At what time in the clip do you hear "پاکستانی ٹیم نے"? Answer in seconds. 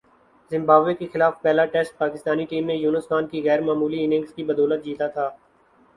1.97-2.75